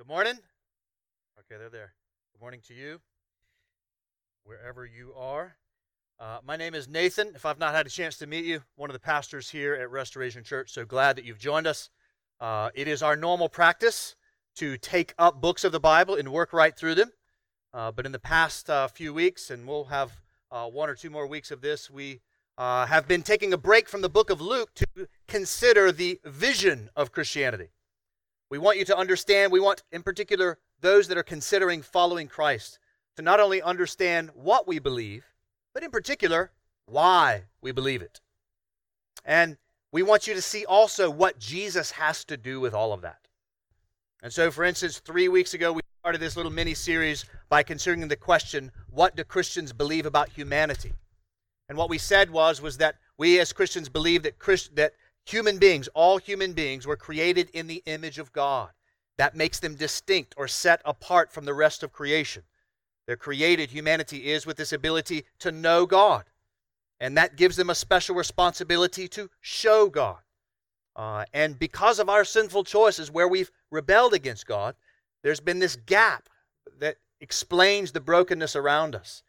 [0.00, 0.38] Good morning.
[1.40, 1.92] Okay, they're there.
[2.32, 3.02] Good morning to you,
[4.44, 5.56] wherever you are.
[6.18, 7.32] Uh, my name is Nathan.
[7.34, 9.90] If I've not had a chance to meet you, one of the pastors here at
[9.90, 11.90] Restoration Church, so glad that you've joined us.
[12.40, 14.16] Uh, it is our normal practice
[14.56, 17.10] to take up books of the Bible and work right through them.
[17.74, 20.12] Uh, but in the past uh, few weeks, and we'll have
[20.50, 22.22] uh, one or two more weeks of this, we
[22.56, 24.86] uh, have been taking a break from the book of Luke to
[25.28, 27.68] consider the vision of Christianity.
[28.50, 32.78] We want you to understand, we want in particular those that are considering following Christ
[33.16, 35.24] to not only understand what we believe,
[35.72, 36.50] but in particular,
[36.86, 38.20] why we believe it.
[39.24, 39.56] And
[39.92, 43.28] we want you to see also what Jesus has to do with all of that.
[44.22, 48.06] And so, for instance, three weeks ago, we started this little mini series by considering
[48.08, 50.92] the question what do Christians believe about humanity?
[51.68, 54.94] And what we said was, was that we as Christians believe that, Christ, that
[55.26, 58.70] Human beings, all human beings, were created in the image of God.
[59.18, 62.42] That makes them distinct or set apart from the rest of creation.
[63.06, 66.24] They're created, humanity is, with this ability to know God.
[67.00, 70.18] And that gives them a special responsibility to show God.
[70.96, 74.74] Uh, and because of our sinful choices, where we've rebelled against God,
[75.22, 76.28] there's been this gap
[76.78, 79.22] that explains the brokenness around us.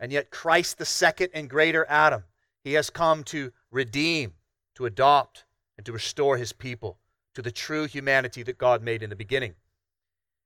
[0.00, 2.24] And yet, Christ, the second and greater Adam,
[2.62, 4.34] he has come to redeem,
[4.76, 5.44] to adopt
[5.76, 6.98] and to restore his people
[7.34, 9.54] to the true humanity that God made in the beginning.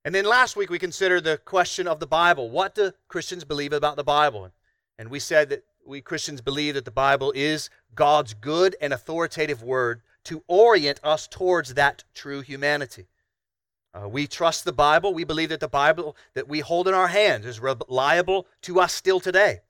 [0.04, 2.50] And then last week we considered the question of the Bible.
[2.50, 4.50] What do Christians believe about the Bible?
[4.98, 9.62] And we said that we Christians believe that the Bible is God's good and authoritative
[9.62, 13.06] word to orient us towards that true humanity.
[13.92, 15.12] Uh, we trust the Bible.
[15.12, 18.92] We believe that the Bible that we hold in our hands is reliable to us
[18.92, 19.60] still today.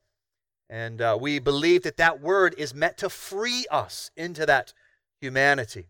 [0.71, 4.73] And uh, we believe that that word is meant to free us into that
[5.19, 5.89] humanity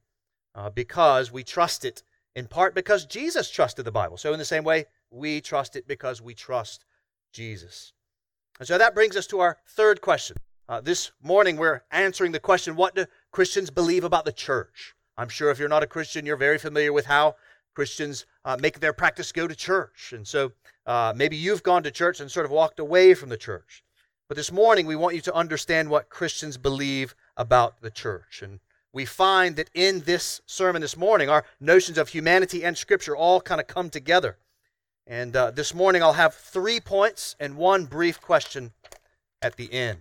[0.55, 2.01] uh, because we trust it
[2.35, 4.17] in part because Jesus trusted the Bible.
[4.17, 6.83] So, in the same way, we trust it because we trust
[7.31, 7.93] Jesus.
[8.57, 10.37] And so that brings us to our third question.
[10.67, 14.95] Uh, this morning, we're answering the question what do Christians believe about the church?
[15.15, 17.35] I'm sure if you're not a Christian, you're very familiar with how
[17.75, 20.11] Christians uh, make their practice go to church.
[20.15, 20.53] And so
[20.87, 23.83] uh, maybe you've gone to church and sort of walked away from the church.
[24.31, 28.41] But this morning, we want you to understand what Christians believe about the church.
[28.41, 28.61] And
[28.93, 33.41] we find that in this sermon this morning, our notions of humanity and Scripture all
[33.41, 34.37] kind of come together.
[35.05, 38.71] And uh, this morning, I'll have three points and one brief question
[39.41, 39.99] at the end.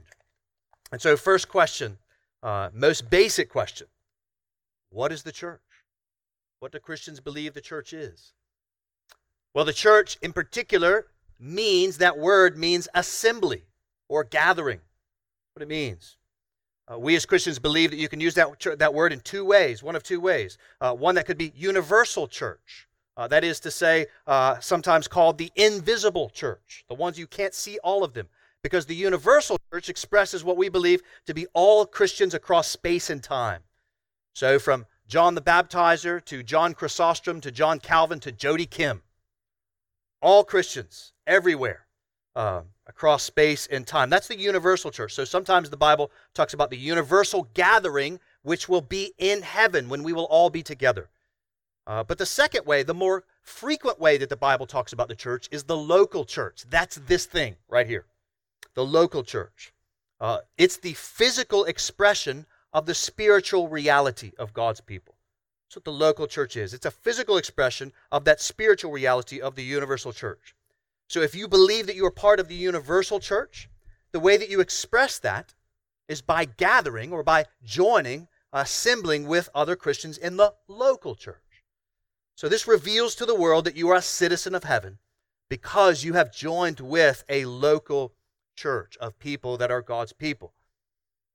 [0.93, 1.99] And so, first question,
[2.41, 3.89] uh, most basic question
[4.91, 5.61] What is the church?
[6.61, 8.33] What do Christians believe the church is?
[9.55, 11.09] Well, the church in particular
[11.41, 13.65] means that word means assembly
[14.11, 14.81] or gathering.
[15.55, 16.17] What it means.
[16.91, 19.83] Uh, we as Christians believe that you can use that, that word in two ways,
[19.83, 20.59] one of two ways.
[20.81, 22.89] Uh, one that could be universal church.
[23.17, 27.55] Uh, that is to say, uh, sometimes called the invisible church, the ones you can't
[27.55, 28.29] see all of them.
[28.63, 33.23] Because the universal church expresses what we believe to be all Christians across space and
[33.23, 33.63] time.
[34.35, 39.03] So, from John the Baptizer to John Chrysostom to John Calvin to Jody Kim,
[40.21, 41.87] all Christians everywhere
[42.37, 44.11] uh, across space and time.
[44.11, 45.15] That's the universal church.
[45.15, 50.03] So sometimes the Bible talks about the universal gathering, which will be in heaven when
[50.03, 51.09] we will all be together.
[51.87, 55.15] Uh, but the second way, the more frequent way that the Bible talks about the
[55.15, 56.65] church, is the local church.
[56.69, 58.05] That's this thing right here
[58.75, 59.73] the local church.
[60.21, 65.15] Uh, it's the physical expression of the spiritual reality of God's people.
[65.67, 66.75] That's what the local church is.
[66.75, 70.55] It's a physical expression of that spiritual reality of the universal church.
[71.11, 73.69] So if you believe that you are part of the universal church,
[74.13, 75.55] the way that you express that
[76.07, 81.65] is by gathering or by joining, assembling with other Christians in the local church.
[82.37, 84.99] So this reveals to the world that you are a citizen of heaven
[85.49, 88.13] because you have joined with a local
[88.55, 90.55] church of people that are God's people.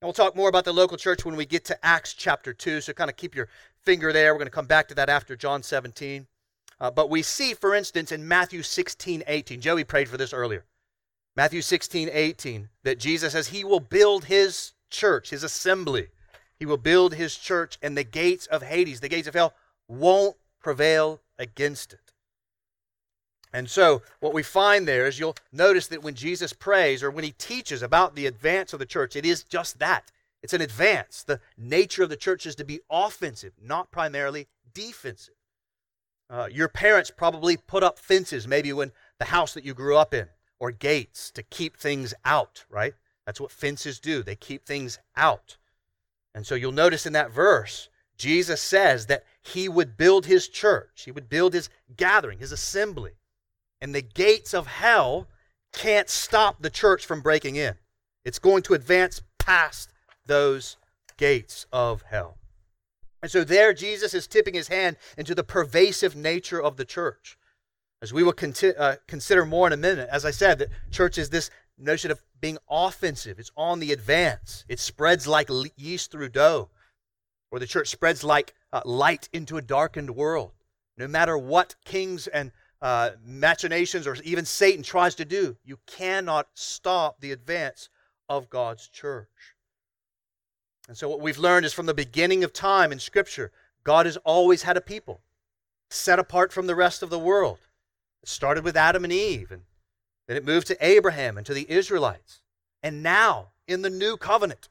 [0.02, 2.80] And we'll talk more about the local church when we get to Acts chapter 2,
[2.80, 3.50] so kind of keep your
[3.84, 4.34] finger there.
[4.34, 6.28] We're going to come back to that after John 17.
[6.80, 10.66] Uh, but we see, for instance, in Matthew 16, 18, Joey prayed for this earlier.
[11.36, 16.08] Matthew 16, 18, that Jesus says he will build his church, his assembly.
[16.58, 19.54] He will build his church, and the gates of Hades, the gates of hell,
[19.88, 22.00] won't prevail against it.
[23.52, 27.24] And so, what we find there is you'll notice that when Jesus prays or when
[27.24, 30.12] he teaches about the advance of the church, it is just that.
[30.44, 31.24] It's an advance.
[31.24, 35.36] The nature of the church is to be offensive, not primarily defensive.
[36.30, 40.14] Uh, your parents probably put up fences, maybe when the house that you grew up
[40.14, 40.28] in,
[40.60, 42.94] or gates to keep things out, right?
[43.26, 45.58] That's what fences do, they keep things out.
[46.34, 51.04] And so you'll notice in that verse, Jesus says that he would build his church,
[51.06, 53.14] he would build his gathering, his assembly.
[53.82, 55.28] And the gates of hell
[55.74, 57.76] can't stop the church from breaking in.
[58.24, 59.92] It's going to advance past
[60.26, 60.78] those
[61.18, 62.38] gates of hell.
[63.22, 67.38] And so there, Jesus is tipping his hand into the pervasive nature of the church.
[68.02, 71.18] As we will conti- uh, consider more in a minute, as I said, that church
[71.18, 73.40] is this notion of being offensive.
[73.40, 74.66] It's on the advance.
[74.68, 76.70] It spreads like yeast through dough,
[77.52, 80.52] or the church spreads like uh, light into a darkened world.
[80.98, 82.52] No matter what kings and
[82.82, 87.90] uh, machinations or even Satan tries to do, you cannot stop the advance
[88.30, 89.55] of God's church.
[90.88, 93.52] And so, what we've learned is from the beginning of time in Scripture,
[93.84, 95.22] God has always had a people
[95.90, 97.60] set apart from the rest of the world.
[98.22, 99.64] It started with Adam and Eve, and
[100.28, 102.42] then it moved to Abraham and to the Israelites.
[102.84, 104.70] And now, in the new covenant,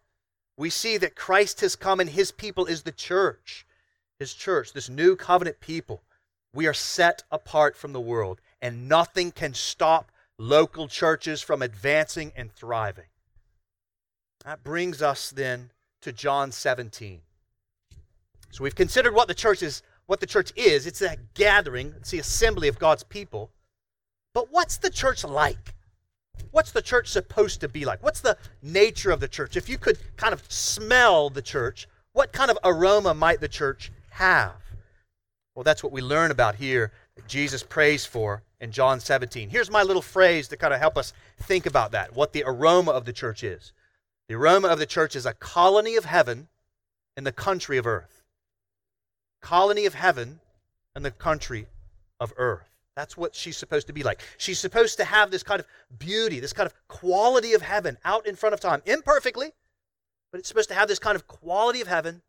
[0.56, 3.66] we see that Christ has come and his people is the church.
[4.18, 6.02] His church, this new covenant people.
[6.52, 12.32] We are set apart from the world, and nothing can stop local churches from advancing
[12.36, 13.06] and thriving.
[14.44, 15.70] That brings us then
[16.04, 17.20] to John 17.
[18.50, 20.86] So we've considered what the church is, what the church is.
[20.86, 23.50] It's a gathering, it's the assembly of God's people.
[24.32, 25.74] But what's the church like?
[26.50, 28.02] What's the church supposed to be like?
[28.02, 29.56] What's the nature of the church?
[29.56, 33.90] If you could kind of smell the church, what kind of aroma might the church
[34.10, 34.54] have?
[35.54, 36.92] Well, that's what we learn about here
[37.28, 39.48] Jesus prays for in John 17.
[39.48, 41.12] Here's my little phrase to kind of help us
[41.42, 43.72] think about that, what the aroma of the church is.
[44.28, 46.48] The aroma of the church is a colony of heaven
[47.16, 48.22] in the country of earth.
[49.40, 50.40] Colony of heaven
[50.96, 51.66] in the country
[52.18, 52.68] of earth.
[52.96, 54.22] That's what she's supposed to be like.
[54.38, 55.66] She's supposed to have this kind of
[55.98, 58.82] beauty, this kind of quality of heaven out in front of time.
[58.86, 59.52] Imperfectly,
[60.30, 62.22] but it's supposed to have this kind of quality of heaven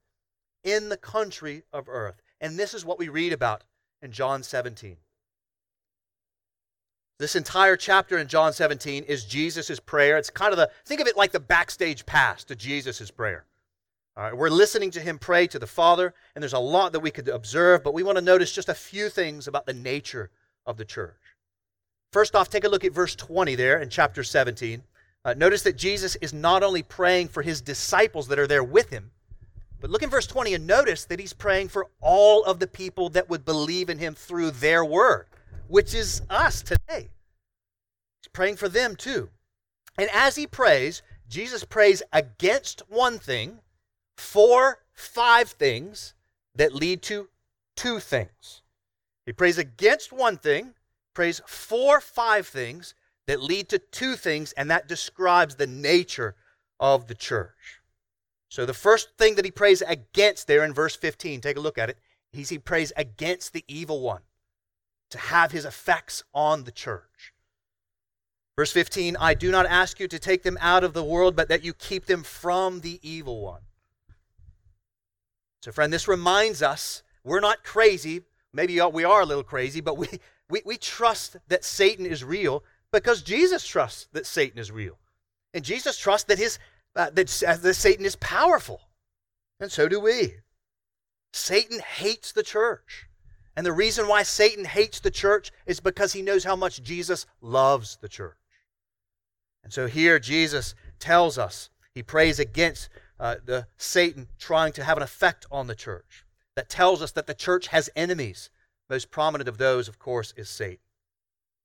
[0.63, 2.21] in the country of earth.
[2.41, 3.63] And this is what we read about
[4.01, 4.97] in John 17.
[7.17, 10.17] This entire chapter in John 17 is Jesus' prayer.
[10.17, 13.45] It's kind of the, think of it like the backstage pass to Jesus' prayer.
[14.17, 16.99] All right, we're listening to him pray to the Father, and there's a lot that
[16.99, 20.29] we could observe, but we want to notice just a few things about the nature
[20.65, 21.15] of the church.
[22.11, 24.83] First off, take a look at verse 20 there in chapter 17.
[25.23, 28.89] Uh, notice that Jesus is not only praying for his disciples that are there with
[28.89, 29.11] him,
[29.79, 33.09] but look in verse 20 and notice that he's praying for all of the people
[33.11, 35.27] that would believe in him through their word
[35.67, 37.09] which is us today.
[38.21, 39.29] He's praying for them too.
[39.97, 43.59] And as he prays, Jesus prays against one thing
[44.17, 46.13] for five things
[46.55, 47.29] that lead to
[47.75, 48.61] two things.
[49.25, 50.73] He prays against one thing,
[51.13, 52.93] prays for five things
[53.27, 56.35] that lead to two things, and that describes the nature
[56.79, 57.81] of the church.
[58.49, 61.77] So the first thing that he prays against there in verse 15, take a look
[61.77, 61.97] at it,
[62.31, 64.21] he prays against the evil one
[65.09, 67.33] to have his effects on the church.
[68.57, 71.49] Verse 15 I do not ask you to take them out of the world, but
[71.49, 73.61] that you keep them from the evil one.
[75.61, 78.21] So, friend, this reminds us we're not crazy.
[78.53, 80.07] Maybe we are a little crazy, but we,
[80.49, 84.97] we, we trust that Satan is real because Jesus trusts that Satan is real.
[85.53, 86.59] And Jesus trusts that, his,
[86.95, 88.81] uh, that, uh, that Satan is powerful.
[89.59, 90.35] And so do we.
[91.33, 93.07] Satan hates the church.
[93.55, 97.25] And the reason why Satan hates the church is because he knows how much Jesus
[97.41, 98.35] loves the church.
[99.63, 104.97] And so here Jesus tells us, he prays against uh, the Satan trying to have
[104.97, 106.25] an effect on the church.
[106.55, 108.49] That tells us that the church has enemies.
[108.89, 110.79] Most prominent of those, of course, is Satan.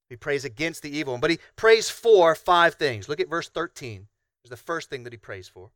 [0.08, 3.08] He prays against the evil one, but he prays for five things.
[3.08, 4.06] Look at verse 13.
[4.44, 5.70] Is the first thing that he prays for.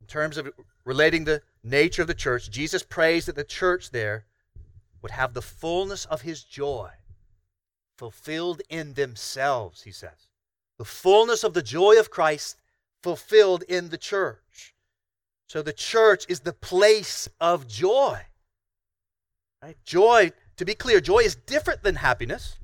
[0.00, 0.50] In terms of
[0.86, 4.24] relating the nature of the church, Jesus prays that the church there
[5.02, 6.90] would have the fullness of his joy
[7.98, 10.28] fulfilled in themselves, he says.
[10.78, 12.56] The fullness of the joy of Christ
[13.02, 14.74] fulfilled in the church.
[15.48, 18.20] So the church is the place of joy.
[19.62, 19.76] Right?
[19.84, 22.56] Joy, to be clear, joy is different than happiness.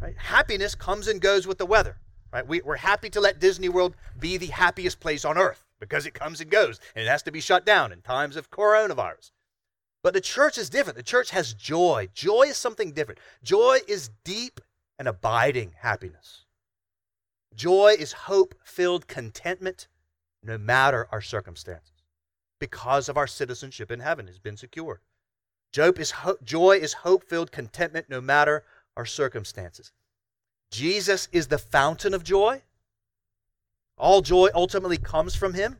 [0.00, 0.16] Right?
[0.16, 1.98] Happiness comes and goes with the weather.
[2.32, 2.46] Right?
[2.46, 6.14] We, we're happy to let Disney World be the happiest place on earth because it
[6.14, 9.30] comes and goes and it has to be shut down in times of coronavirus.
[10.02, 10.96] But the church is different.
[10.96, 12.08] The church has joy.
[12.14, 13.20] Joy is something different.
[13.42, 14.60] Joy is deep
[14.98, 16.44] and abiding happiness.
[17.54, 19.88] Joy is hope filled contentment
[20.42, 22.02] no matter our circumstances
[22.58, 25.00] because of our citizenship in heaven has been secured.
[25.76, 28.64] Is ho- joy is hope filled contentment no matter
[28.96, 29.92] our circumstances.
[30.70, 32.62] Jesus is the fountain of joy.
[33.96, 35.78] All joy ultimately comes from him.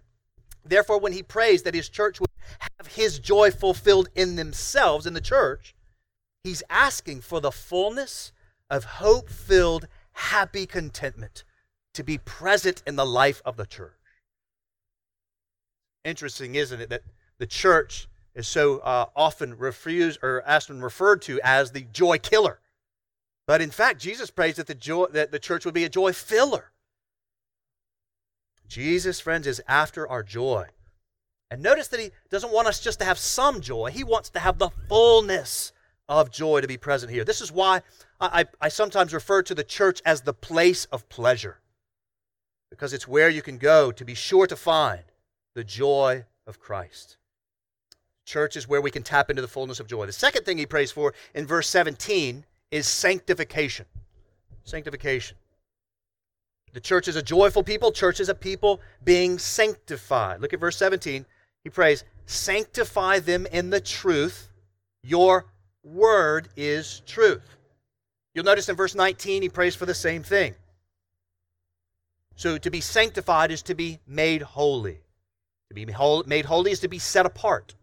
[0.65, 2.31] Therefore, when he prays that his church would
[2.79, 5.75] have his joy fulfilled in themselves, in the church,
[6.43, 8.33] he's asking for the fullness
[8.71, 11.45] of hope filled, happy contentment
[11.93, 13.93] to be present in the life of the church.
[16.05, 17.03] Interesting, isn't it, that
[17.39, 22.19] the church is so uh, often refused or asked often referred to as the joy
[22.19, 22.61] killer.
[23.47, 26.13] But in fact, Jesus prays that the, joy, that the church would be a joy
[26.13, 26.73] filler.
[28.69, 30.67] Jesus, friends, is after our joy.
[31.51, 34.41] And notice that he doesn't want us just to have some joy, he wants to
[34.41, 35.73] have the fullness
[36.09, 37.25] of joy to be present here.
[37.25, 37.83] This is why
[38.21, 41.61] I, I, I sometimes refer to the church as the place of pleasure,
[42.71, 45.05] because it's where you can go to be sure to find
[45.55, 47.17] the joy of Christ.
[48.25, 50.07] Church is where we can tap into the fullness of joy.
[50.07, 53.87] The second thing he prays for in verse 17 is sanctification.
[54.65, 55.37] Sanctification.
[56.75, 57.93] The church is a joyful people.
[57.93, 60.41] Church is a people being sanctified.
[60.41, 61.25] Look at verse 17.
[61.63, 64.49] He prays, Sanctify them in the truth.
[65.05, 65.47] Your
[65.85, 67.57] word is truth.
[68.35, 70.55] You'll notice in verse 19, he prays for the same thing.
[72.35, 74.99] So to be sanctified is to be made holy.
[75.69, 75.87] To be
[76.27, 77.77] made holy is to be set apart.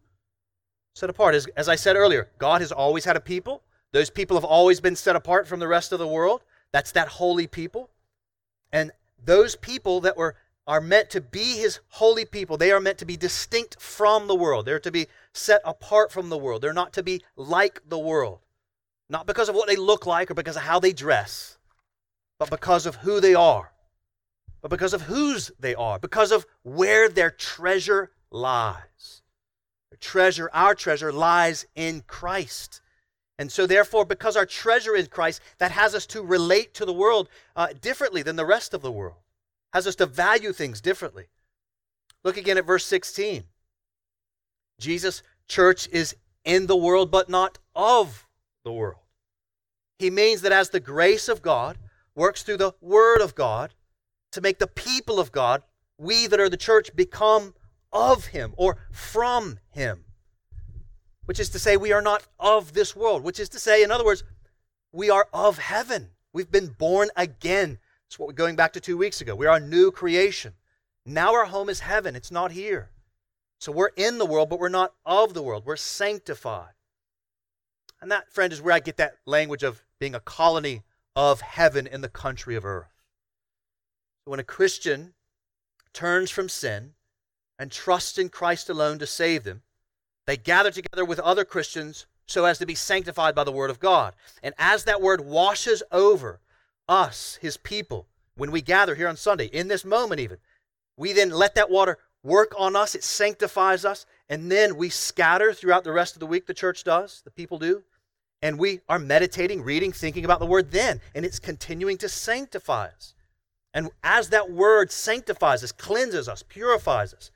[0.96, 1.36] Set apart.
[1.36, 3.64] As, as I said earlier, God has always had a people.
[3.94, 6.44] Those people have always been set apart from the rest of the world.
[6.74, 7.90] That's that holy people.
[8.72, 8.92] And
[9.24, 10.36] those people that were
[10.68, 12.56] are meant to be his holy people.
[12.56, 14.66] They are meant to be distinct from the world.
[14.66, 16.62] They're to be set apart from the world.
[16.62, 18.40] They're not to be like the world.
[19.10, 21.58] Not because of what they look like or because of how they dress,
[22.40, 23.74] but because of who they are.
[24.62, 29.24] But because of whose they are, because of where their treasure lies.
[29.90, 32.82] Their treasure, our treasure, lies in Christ.
[33.42, 36.94] And so, therefore, because our treasure is Christ, that has us to relate to the
[36.94, 39.18] world uh, differently than the rest of the world,
[39.74, 41.26] has us to value things differently.
[42.24, 43.46] Look again at verse 16.
[44.80, 48.28] Jesus' church is in the world, but not of
[48.64, 49.02] the world.
[49.98, 51.80] He means that as the grace of God
[52.14, 53.74] works through the Word of God
[54.34, 55.64] to make the people of God,
[55.98, 57.56] we that are the church, become
[57.92, 60.06] of Him or from Him
[61.26, 63.92] which is to say, we are not of this world, which is to say, in
[63.92, 64.24] other words,
[64.92, 66.10] we are of heaven.
[66.34, 67.80] We've been born again.
[68.06, 69.36] That's what we're going back to two weeks ago.
[69.36, 70.54] We are a new creation.
[71.06, 72.90] Now our home is heaven, it's not here.
[73.60, 75.66] So we're in the world, but we're not of the world.
[75.66, 76.74] We're sanctified.
[78.02, 80.82] And that, friend, is where I get that language of being a colony
[81.16, 83.04] of heaven in the country of earth.
[84.26, 85.14] When a Christian
[85.94, 86.94] turns from sin
[87.60, 89.62] and trusts in Christ alone to save them,
[90.32, 93.82] they gather together with other Christians so as to be sanctified by the word of
[93.82, 94.14] God.
[94.42, 96.40] And as that word washes over
[96.88, 98.08] us, his people,
[98.38, 100.38] when we gather here on Sunday, in this moment even,
[100.96, 105.52] we then let that water work on us, it sanctifies us, and then we scatter
[105.52, 107.84] throughout the rest of the week, the church does, the people do,
[108.42, 112.86] and we are meditating, reading, thinking about the word then, and it's continuing to sanctify
[112.86, 113.16] us.
[113.74, 117.32] And as that word sanctifies us, cleanses us, purifies us,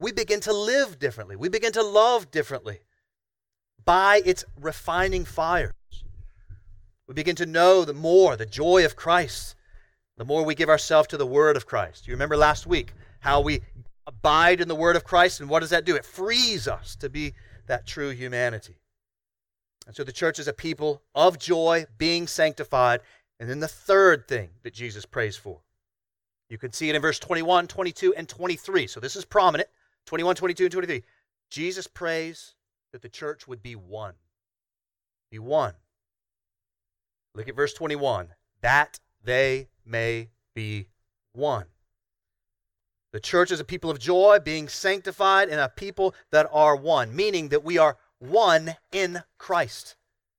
[0.00, 1.36] we begin to live differently.
[1.36, 2.80] We begin to love differently
[3.84, 5.72] by its refining fires.
[7.06, 9.54] We begin to know the more the joy of Christ,
[10.16, 12.06] the more we give ourselves to the Word of Christ.
[12.06, 13.62] You remember last week how we
[14.06, 15.96] abide in the Word of Christ, and what does that do?
[15.96, 17.34] It frees us to be
[17.66, 18.76] that true humanity.
[19.86, 23.00] And so the church is a people of joy, being sanctified.
[23.40, 25.60] And then the third thing that Jesus prays for.
[26.50, 28.86] You can see it in verse 21, 22, and 23.
[28.86, 29.68] So this is prominent.
[30.08, 31.04] 21, 22, and 23.
[31.50, 32.54] Jesus prays
[32.92, 34.14] that the church would be one.
[35.30, 35.74] Be one.
[37.34, 38.28] Look at verse 21.
[38.62, 40.88] That they may be
[41.34, 41.66] one.
[43.12, 47.14] The church is a people of joy, being sanctified, and a people that are one,
[47.14, 49.96] meaning that we are one in Christ,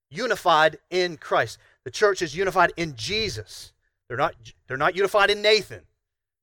[0.10, 1.60] unified in Christ.
[1.84, 3.72] The church is unified in Jesus.
[4.08, 4.34] They're not,
[4.68, 5.82] they're not unified in Nathan.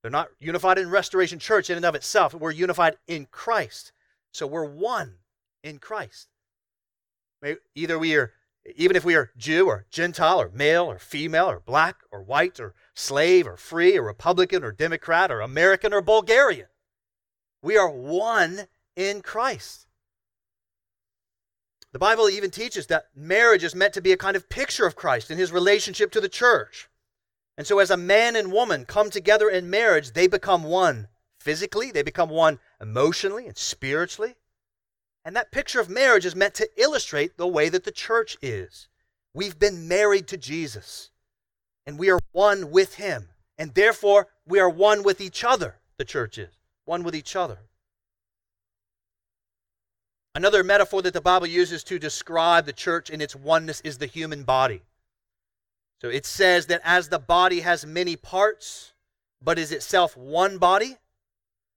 [0.07, 2.33] They're not unified in Restoration Church in and of itself.
[2.33, 3.91] We're unified in Christ.
[4.31, 5.15] So we're one
[5.65, 6.29] in Christ.
[7.75, 8.33] Either we are,
[8.77, 12.61] even if we are Jew or Gentile or male or female or black or white
[12.61, 16.69] or slave or free or Republican or Democrat or American or Bulgarian,
[17.61, 19.89] we are one in Christ.
[21.91, 24.95] The Bible even teaches that marriage is meant to be a kind of picture of
[24.95, 26.89] Christ in his relationship to the church.
[27.59, 31.09] And so, as a man and woman come together in marriage, they become one
[31.39, 34.35] physically, they become one emotionally and spiritually.
[35.25, 38.89] And that picture of marriage is meant to illustrate the way that the church is.
[39.35, 41.11] We've been married to Jesus,
[41.87, 43.29] and we are one with him.
[43.59, 46.55] And therefore, we are one with each other, the church is.
[46.85, 47.59] One with each other.
[50.35, 54.07] Another metaphor that the Bible uses to describe the church in its oneness is the
[54.07, 54.83] human body.
[56.01, 58.93] So it says that as the body has many parts,
[59.41, 60.97] but is itself one body,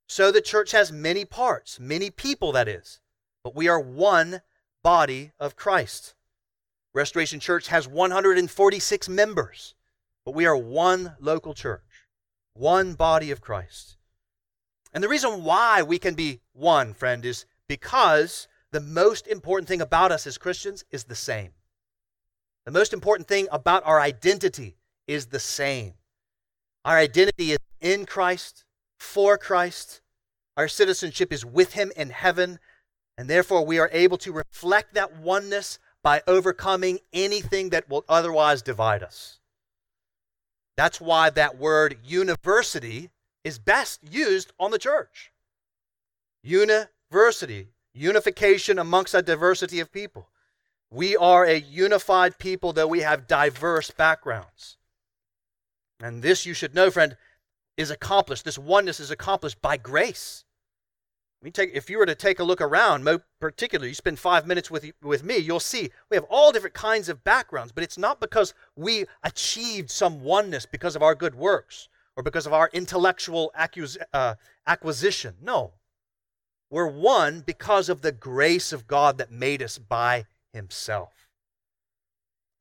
[0.07, 2.99] so the church has many parts, many people, that is.
[3.43, 4.41] But we are one
[4.83, 6.15] body of Christ.
[6.93, 9.75] Restoration Church has 146 members,
[10.25, 12.07] but we are one local church,
[12.53, 13.97] one body of Christ.
[14.91, 19.81] And the reason why we can be one, friend, is because the most important thing
[19.81, 21.51] about us as Christians is the same.
[22.69, 24.75] The most important thing about our identity
[25.07, 25.95] is the same.
[26.85, 28.63] Our identity is in Christ,
[28.99, 30.01] for Christ.
[30.55, 32.59] Our citizenship is with Him in heaven,
[33.17, 38.61] and therefore we are able to reflect that oneness by overcoming anything that will otherwise
[38.61, 39.39] divide us.
[40.77, 43.09] That's why that word university
[43.43, 45.31] is best used on the church.
[46.43, 50.29] University, unification amongst a diversity of people.
[50.91, 54.77] We are a unified people, though we have diverse backgrounds.
[56.01, 57.15] And this, you should know, friend,
[57.77, 58.45] is accomplished.
[58.45, 60.45] This oneness is accomplished by grace.
[61.53, 63.07] Take, if you were to take a look around,
[63.39, 67.07] particularly, you spend five minutes with, with me, you'll see we have all different kinds
[67.07, 71.87] of backgrounds, but it's not because we achieved some oneness because of our good works
[72.17, 74.35] or because of our intellectual accus- uh,
[74.67, 75.35] acquisition.
[75.41, 75.75] No.
[76.69, 81.29] We're one because of the grace of God that made us by Himself.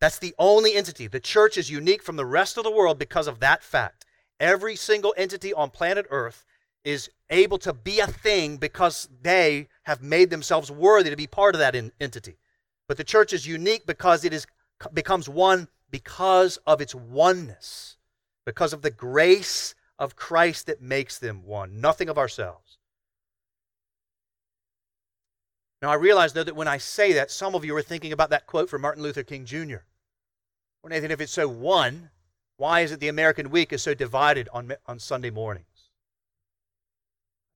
[0.00, 1.06] That's the only entity.
[1.06, 4.04] The church is unique from the rest of the world because of that fact.
[4.38, 6.44] Every single entity on planet Earth
[6.84, 11.54] is able to be a thing because they have made themselves worthy to be part
[11.54, 12.38] of that in- entity.
[12.86, 14.46] But the church is unique because it is,
[14.92, 17.96] becomes one because of its oneness,
[18.46, 22.77] because of the grace of Christ that makes them one, nothing of ourselves.
[25.80, 28.30] Now, I realize, though, that when I say that, some of you are thinking about
[28.30, 29.84] that quote from Martin Luther King Jr.
[30.82, 32.10] Well, Nathan, if it's so one,
[32.56, 35.66] why is it the American week is so divided on, on Sunday mornings?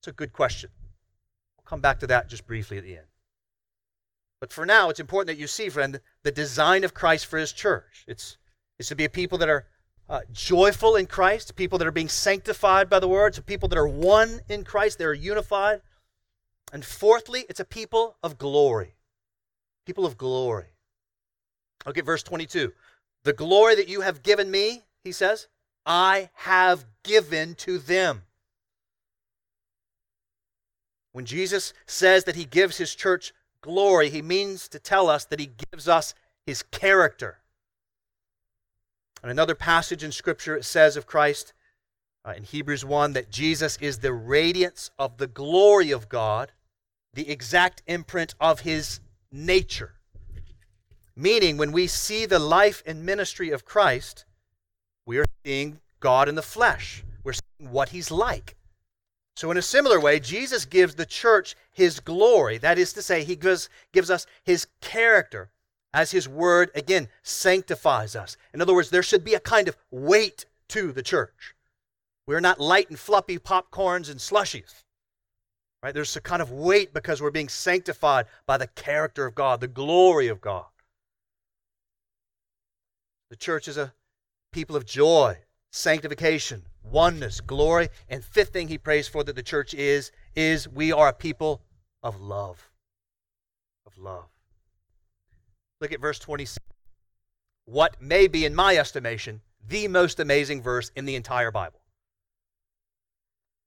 [0.00, 0.70] It's a good question.
[1.56, 3.06] We'll come back to that just briefly at the end.
[4.40, 7.52] But for now, it's important that you see, friend, the design of Christ for his
[7.52, 8.04] church.
[8.08, 8.38] It's,
[8.78, 9.66] it's to be a people that are
[10.08, 13.78] uh, joyful in Christ, people that are being sanctified by the word, to people that
[13.78, 15.80] are one in Christ, they are unified.
[16.72, 18.94] And fourthly, it's a people of glory.
[19.86, 20.72] People of glory.
[21.84, 22.72] Look at verse 22.
[23.24, 25.48] The glory that you have given me, he says,
[25.84, 28.22] I have given to them.
[31.12, 35.40] When Jesus says that he gives his church glory, he means to tell us that
[35.40, 36.14] he gives us
[36.46, 37.38] his character.
[39.22, 41.52] In another passage in Scripture, it says of Christ
[42.24, 46.52] uh, in Hebrews 1 that Jesus is the radiance of the glory of God
[47.14, 49.94] the exact imprint of his nature.
[51.14, 54.24] Meaning, when we see the life and ministry of Christ,
[55.04, 57.04] we are seeing God in the flesh.
[57.22, 58.56] We're seeing what he's like.
[59.36, 62.58] So, in a similar way, Jesus gives the church his glory.
[62.58, 65.50] That is to say, he gives, gives us his character
[65.94, 68.36] as his word, again, sanctifies us.
[68.54, 71.54] In other words, there should be a kind of weight to the church.
[72.26, 74.84] We're not light and fluffy popcorns and slushies.
[75.82, 75.92] Right?
[75.92, 79.68] There's a kind of weight because we're being sanctified by the character of God, the
[79.68, 80.66] glory of God.
[83.30, 83.92] The church is a
[84.52, 85.38] people of joy,
[85.70, 87.88] sanctification, oneness, glory.
[88.08, 91.62] And fifth thing he prays for that the church is, is we are a people
[92.02, 92.70] of love.
[93.86, 94.26] Of love.
[95.80, 96.64] Look at verse 26.
[97.64, 101.81] What may be, in my estimation, the most amazing verse in the entire Bible.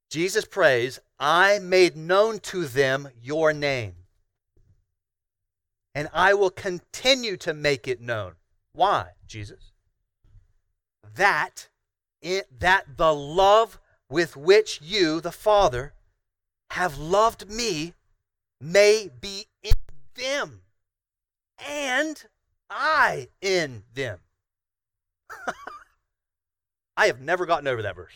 [0.09, 3.95] Jesus prays, I made known to them your name,
[5.93, 8.33] and I will continue to make it known.
[8.73, 9.71] Why, Jesus?
[11.15, 11.69] That,
[12.21, 15.93] it, that the love with which you, the Father,
[16.71, 17.93] have loved me
[18.59, 19.73] may be in
[20.15, 20.61] them,
[21.57, 22.25] and
[22.69, 24.19] I in them.
[26.97, 28.13] I have never gotten over that verse.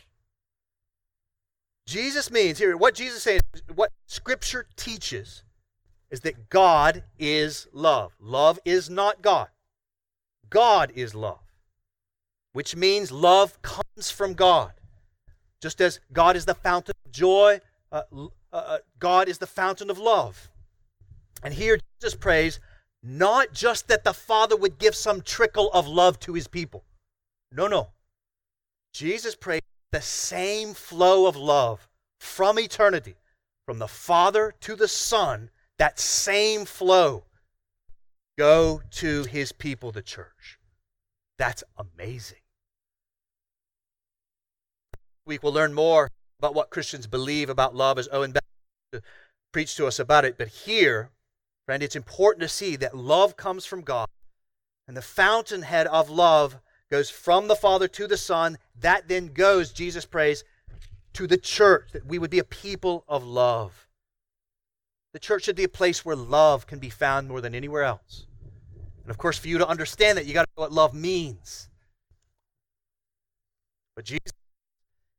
[1.90, 3.42] Jesus means here, what Jesus saying,
[3.74, 5.42] what Scripture teaches
[6.12, 8.14] is that God is love.
[8.20, 9.48] Love is not God.
[10.52, 11.42] God is love,
[12.54, 14.74] which means love comes from God.
[15.64, 17.60] Just as God is the fountain of joy,
[17.92, 20.52] uh, uh, uh, God is the fountain of love.
[21.42, 22.60] And here Jesus prays
[23.02, 26.84] not just that the Father would give some trickle of love to his people.
[27.52, 27.88] No, no.
[28.94, 31.88] Jesus prays the same flow of love
[32.20, 33.16] from eternity,
[33.66, 37.24] from the Father to the Son, that same flow
[38.38, 40.60] go to his people, the church.
[41.38, 42.38] That's amazing.
[45.26, 49.04] Week we'll learn more about what Christians believe about love as Owen Beck
[49.52, 50.38] preached to us about it.
[50.38, 51.12] But here,
[51.66, 54.08] friend, it's important to see that love comes from God.
[54.88, 56.60] And the fountainhead of love
[56.92, 58.58] goes from the Father to the Son.
[58.80, 60.44] That then goes, Jesus prays,
[61.14, 63.88] to the church, that we would be a people of love.
[65.14, 68.26] The church should be a place where love can be found more than anywhere else.
[69.04, 71.70] And of course, for you to understand that, you got to know what love means.
[73.96, 74.32] But Jesus,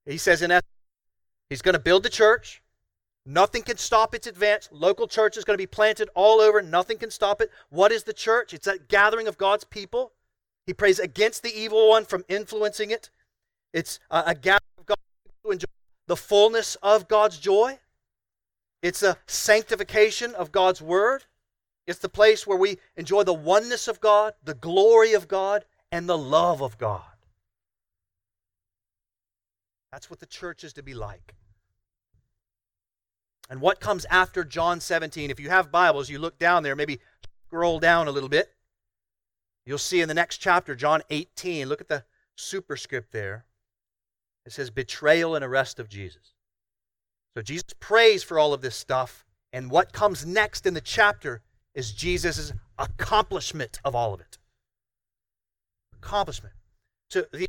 [0.07, 0.67] he says in essence,
[1.49, 2.63] he's going to build the church.
[3.27, 4.69] Nothing can stop its advance.
[4.73, 6.63] Local church is going to be planted all over.
[6.63, 7.51] Nothing can stop it.
[7.69, 8.55] What is the church?
[8.55, 10.13] It's that gathering of God's people.
[10.71, 13.11] He prays against the evil one from influencing it.
[13.73, 14.99] It's a, a gathering of God
[15.45, 15.67] to enjoy
[16.07, 17.81] the fullness of God's joy.
[18.81, 21.25] It's a sanctification of God's word.
[21.89, 26.09] It's the place where we enjoy the oneness of God, the glory of God, and
[26.09, 27.03] the love of God.
[29.91, 31.35] That's what the church is to be like.
[33.51, 35.33] And what comes after John 17?
[35.33, 37.01] If you have Bibles, you look down there, maybe
[37.49, 38.55] scroll down a little bit.
[39.71, 42.03] You'll see in the next chapter, John 18, look at the
[42.35, 43.45] superscript there.
[44.45, 46.35] It says betrayal and arrest of Jesus.
[47.37, 51.43] So Jesus prays for all of this stuff, and what comes next in the chapter
[51.73, 54.39] is Jesus' accomplishment of all of it.
[56.03, 56.55] Accomplishment.
[57.09, 57.47] So the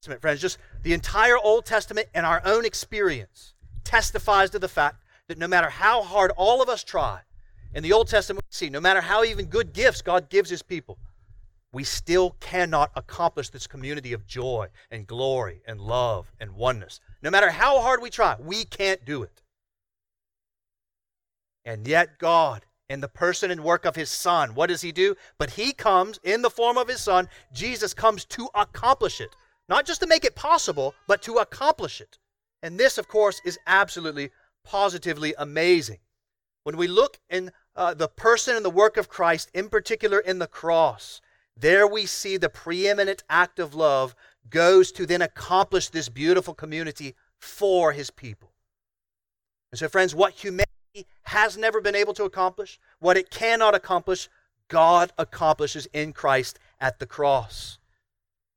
[0.00, 3.52] Testament, friends, just the entire Old Testament and our own experience
[3.84, 7.20] testifies to the fact that no matter how hard all of us try,
[7.74, 10.62] in the Old Testament, we see no matter how even good gifts God gives his
[10.62, 10.96] people,
[11.76, 17.00] we still cannot accomplish this community of joy and glory and love and oneness.
[17.20, 19.42] No matter how hard we try, we can't do it.
[21.66, 25.16] And yet, God, in the person and work of his Son, what does he do?
[25.36, 27.28] But he comes in the form of his Son.
[27.52, 29.36] Jesus comes to accomplish it.
[29.68, 32.16] Not just to make it possible, but to accomplish it.
[32.62, 34.30] And this, of course, is absolutely
[34.64, 35.98] positively amazing.
[36.64, 40.38] When we look in uh, the person and the work of Christ, in particular in
[40.38, 41.20] the cross,
[41.56, 44.14] there we see the preeminent act of love
[44.50, 48.52] goes to then accomplish this beautiful community for his people.
[49.72, 50.66] And so, friends, what humanity
[51.22, 54.28] has never been able to accomplish, what it cannot accomplish,
[54.68, 57.78] God accomplishes in Christ at the cross.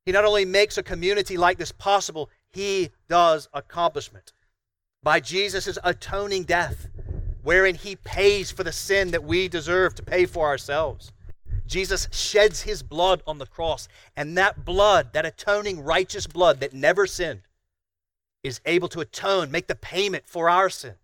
[0.04, 4.32] He not only makes a community like this possible, he does accomplishment
[5.02, 6.88] by Jesus' atoning death,
[7.42, 11.12] wherein he pays for the sin that we deserve to pay for ourselves.
[11.70, 16.74] Jesus sheds his blood on the cross, and that blood, that atoning righteous blood that
[16.74, 17.42] never sinned,
[18.42, 20.94] is able to atone, make the payment for our sin.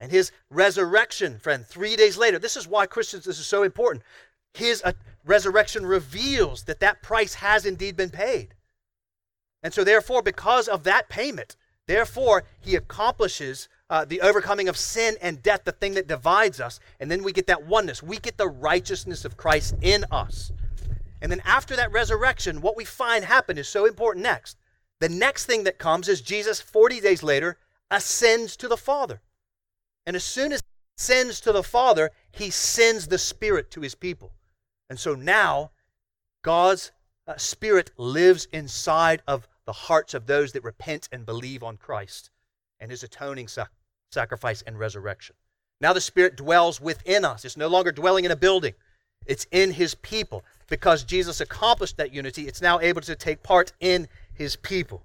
[0.00, 4.04] And his resurrection, friend, three days later, this is why Christians, this is so important.
[4.54, 4.92] His uh,
[5.24, 8.54] resurrection reveals that that price has indeed been paid.
[9.62, 15.18] And so, therefore, because of that payment, Therefore, he accomplishes uh, the overcoming of sin
[15.20, 16.80] and death, the thing that divides us.
[16.98, 18.02] And then we get that oneness.
[18.02, 20.50] We get the righteousness of Christ in us.
[21.20, 24.56] And then after that resurrection, what we find happen is so important next.
[25.00, 27.58] The next thing that comes is Jesus, 40 days later,
[27.90, 29.20] ascends to the Father.
[30.06, 33.94] And as soon as he ascends to the Father, he sends the Spirit to his
[33.94, 34.32] people.
[34.88, 35.72] And so now,
[36.40, 36.92] God's
[37.26, 42.30] uh, Spirit lives inside of the hearts of those that repent and believe on Christ
[42.80, 43.70] and his atoning sac-
[44.12, 45.34] sacrifice and resurrection.
[45.80, 47.44] Now the Spirit dwells within us.
[47.44, 48.74] It's no longer dwelling in a building,
[49.26, 50.44] it's in his people.
[50.68, 55.02] Because Jesus accomplished that unity, it's now able to take part in his people.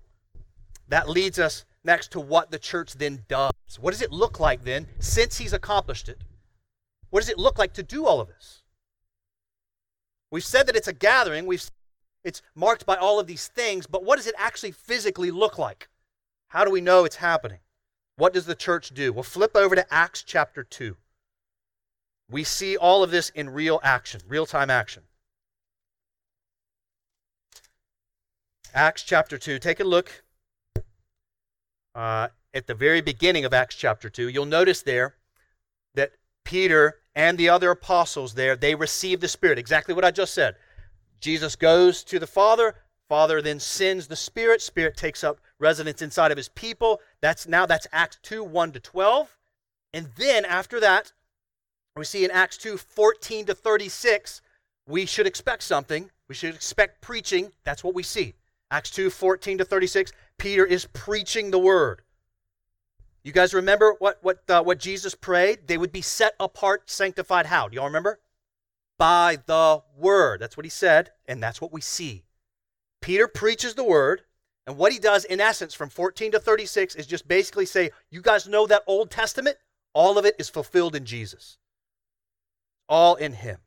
[0.88, 3.52] That leads us next to what the church then does.
[3.80, 6.20] What does it look like then, since he's accomplished it?
[7.10, 8.62] What does it look like to do all of this?
[10.32, 11.46] We've said that it's a gathering.
[11.46, 11.70] We've
[12.24, 15.88] it's marked by all of these things, but what does it actually physically look like?
[16.50, 17.60] How do we know it's happening?
[18.18, 19.14] What does the church do?
[19.14, 20.98] We'll flip over to Acts chapter 2.
[22.30, 25.04] We see all of this in real action, real time action.
[28.74, 29.60] Acts chapter 2.
[29.60, 30.24] Take a look
[31.96, 34.30] uh, at the very beginning of Acts chapter 2.
[34.30, 35.16] You'll notice there
[35.94, 36.12] that
[36.44, 39.60] Peter and the other apostles there, they received the Spirit.
[39.60, 40.56] Exactly what I just said.
[41.20, 42.76] Jesus goes to the Father.
[43.10, 44.62] Father then sends the Spirit.
[44.62, 47.02] Spirit takes up residence inside of his people.
[47.22, 49.38] That's now that's Acts 2, 1 to 12.
[49.94, 51.14] And then after that,
[51.96, 54.42] we see in Acts 2, 14 to 36,
[54.88, 56.12] we should expect something.
[56.28, 57.52] We should expect preaching.
[57.64, 58.36] That's what we see.
[58.70, 62.02] Acts 2, 14 to 36, Peter is preaching the word.
[63.24, 65.68] You guys remember what, what, uh, what Jesus prayed?
[65.68, 67.48] They would be set apart, sanctified.
[67.48, 67.68] How?
[67.68, 68.20] Do y'all remember?
[68.98, 70.42] By the word.
[70.42, 72.24] That's what he said, and that's what we see.
[73.02, 74.22] Peter preaches the word,
[74.66, 78.22] and what he does, in essence, from 14 to 36, is just basically say, You
[78.22, 79.58] guys know that Old Testament?
[79.94, 81.58] All of it is fulfilled in Jesus,
[82.88, 83.60] all in him.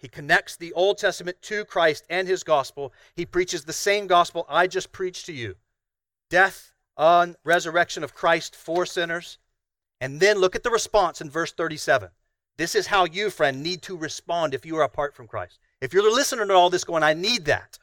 [0.00, 2.92] He connects the Old Testament to Christ and his gospel.
[3.14, 5.56] He preaches the same gospel I just preached to you
[6.30, 9.38] death, on resurrection of Christ for sinners.
[10.00, 12.10] And then look at the response in verse 37.
[12.56, 15.58] This is how you, friend, need to respond if you are apart from Christ.
[15.80, 17.78] If you're listening to all this going, I need that.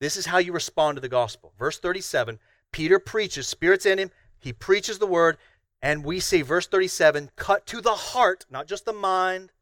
[0.00, 1.52] This is how you respond to the gospel.
[1.58, 2.38] Verse 37
[2.72, 4.10] Peter preaches, Spirit's in him.
[4.38, 5.38] He preaches the word.
[5.80, 9.52] And we see, verse 37, cut to the heart, not just the mind,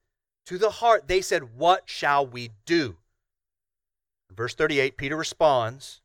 [0.46, 1.08] to the heart.
[1.08, 2.96] They said, What shall we do?
[4.34, 6.00] Verse 38, Peter responds,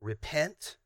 [0.00, 0.76] Repent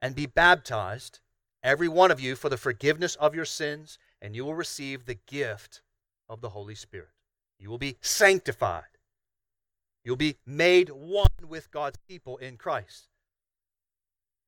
[0.00, 1.20] and be baptized,
[1.62, 5.18] every one of you, for the forgiveness of your sins, and you will receive the
[5.26, 5.82] gift
[6.28, 7.10] of the Holy Spirit.
[7.58, 8.84] You will be sanctified.
[10.04, 13.08] You'll be made one with God's people in Christ.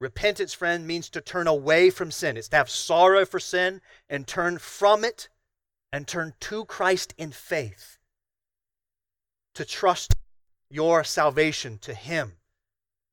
[0.01, 2.37] Repentance, friend, means to turn away from sin.
[2.37, 5.29] It's to have sorrow for sin and turn from it
[5.93, 7.99] and turn to Christ in faith.
[9.55, 10.15] To trust
[10.71, 12.33] your salvation to Him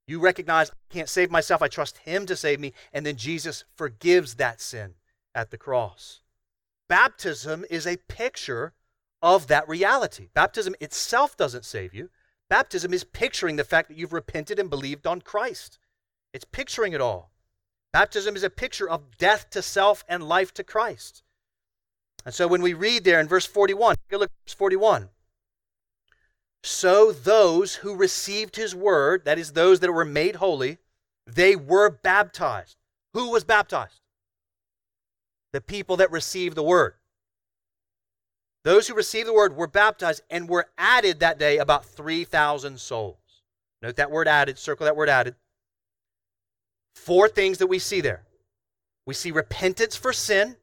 [0.10, 1.62] you recognize, I can't save myself.
[1.62, 2.74] I trust Him to save me.
[2.92, 4.96] And then Jesus forgives that sin
[5.36, 6.22] at the cross.
[6.88, 8.74] Baptism is a picture
[9.22, 10.30] of that reality.
[10.34, 12.10] Baptism itself doesn't save you.
[12.50, 15.78] Baptism is picturing the fact that you've repented and believed on Christ.
[16.34, 17.32] It's picturing it all.
[17.94, 21.24] Baptism is a picture of death to self and life to Christ.
[22.26, 25.10] And so when we read there in verse 41, look at verse 41.
[26.64, 30.78] So those who received his word, that is, those that were made holy,
[31.26, 32.76] they were baptized.
[33.14, 34.02] Who was baptized?
[35.54, 36.96] The people that received the word.
[38.64, 43.18] Those who received the word were baptized and were added that day about 3,000 souls.
[43.82, 45.36] Note that word added, circle that word added.
[46.96, 48.24] Four things that we see there.
[49.06, 50.58] We see repentance for sin,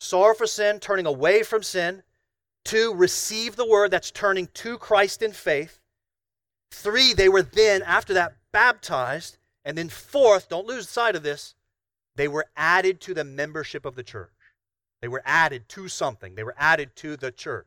[0.00, 2.02] sorrow for sin, turning away from sin,
[2.64, 5.80] Two, receive the word that's turning to Christ in faith.
[6.70, 9.38] Three, they were then, after that, baptized.
[9.64, 11.54] And then fourth, don't lose sight of this,
[12.16, 14.30] they were added to the membership of the church.
[15.02, 17.66] They were added to something, they were added to the church.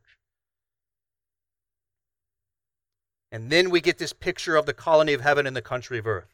[3.31, 6.07] And then we get this picture of the colony of heaven and the country of
[6.07, 6.33] earth.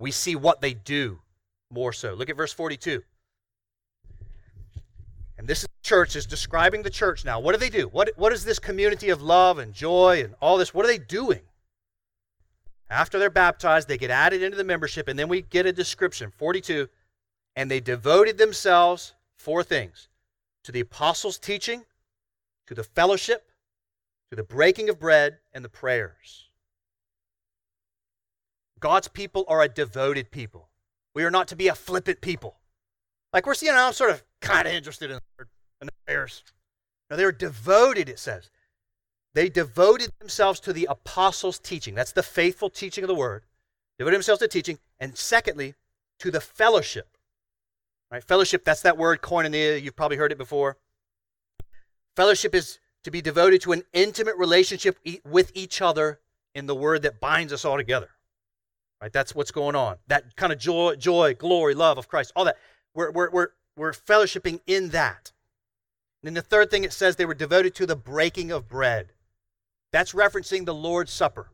[0.00, 1.20] We see what they do
[1.70, 2.14] more so.
[2.14, 3.04] Look at verse 42.
[5.38, 7.38] And this is church is describing the church now.
[7.38, 7.86] What do they do?
[7.88, 10.74] What, what is this community of love and joy and all this?
[10.74, 11.42] What are they doing?
[12.90, 16.32] After they're baptized, they get added into the membership, and then we get a description
[16.36, 16.88] 42.
[17.54, 20.08] And they devoted themselves, four things
[20.64, 21.84] to the apostles' teaching,
[22.66, 23.50] to the fellowship,
[24.30, 26.48] to the breaking of bread, and the prayers.
[28.80, 30.68] God's people are a devoted people.
[31.14, 32.56] We are not to be a flippant people.
[33.32, 35.18] Like we're seeing, I'm sort of kind of interested in
[35.80, 36.42] the prayers.
[37.08, 38.50] Now they were devoted, it says.
[39.34, 41.94] They devoted themselves to the apostles' teaching.
[41.94, 43.44] That's the faithful teaching of the word.
[43.98, 44.78] Devoted themselves to teaching.
[45.00, 45.74] And secondly,
[46.18, 47.11] to the fellowship.
[48.12, 48.22] Right?
[48.22, 49.82] Fellowship, that's that word koinonia.
[49.82, 50.76] You've probably heard it before.
[52.14, 56.20] Fellowship is to be devoted to an intimate relationship with each other
[56.54, 58.10] in the word that binds us all together.
[59.00, 59.12] Right?
[59.12, 59.96] That's what's going on.
[60.08, 62.58] That kind of joy, joy, glory, love of Christ, all that.
[62.94, 63.48] We're, we're, we're,
[63.78, 65.32] we're fellowshipping in that.
[66.22, 69.14] And then the third thing it says they were devoted to the breaking of bread.
[69.90, 71.48] That's referencing the Lord's Supper.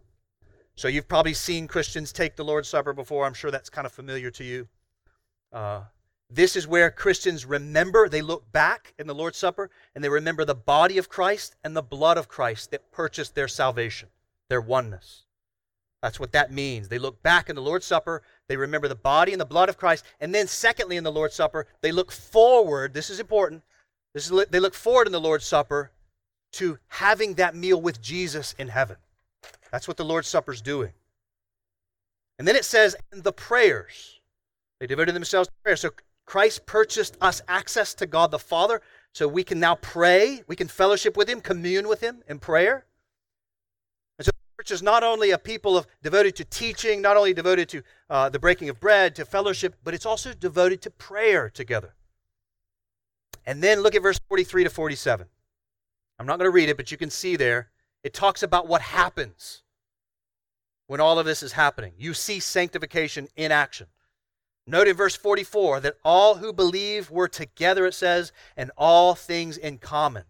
[0.75, 3.25] So you've probably seen Christians take the Lord's Supper before.
[3.25, 4.69] I'm sure that's kind of familiar to you.
[5.53, 5.83] Uh,
[6.31, 10.45] this is where Christians remember, they look back in the Lord's Supper and they remember
[10.45, 14.09] the body of Christ and the blood of Christ that purchased their salvation,
[14.49, 15.25] their oneness.
[16.03, 16.89] That's what that means.
[16.89, 19.79] They look back in the Lord's Supper, they remember the body and the blood of
[19.79, 22.95] Christ, and then, secondly, in the Lord's Supper, they look forward.
[22.95, 23.63] This is important
[24.15, 25.93] this is, they look forward in the Lord's Supper
[26.53, 28.97] to having that meal with Jesus in heaven.
[29.71, 30.93] That's what the Lord's Supper is doing.
[32.39, 34.21] And then it says, the prayers.
[34.81, 35.77] They devoted themselves to prayer.
[35.77, 35.91] So
[36.29, 38.83] Christ purchased us access to God the Father
[39.15, 42.85] so we can now pray, we can fellowship with Him, commune with Him in prayer.
[44.19, 47.33] And so the church is not only a people of devoted to teaching, not only
[47.33, 51.49] devoted to uh, the breaking of bread, to fellowship, but it's also devoted to prayer
[51.49, 51.95] together.
[53.47, 55.27] And then look at verse 43 to 47.
[56.19, 57.71] I'm not going to read it, but you can see there.
[58.05, 59.63] It talks about what happens
[60.89, 61.95] when all of this is happening.
[61.97, 63.87] You see sanctification in action.
[64.69, 69.57] Note in verse 44 that all who believe were together, it says, and all things
[69.57, 70.25] in common.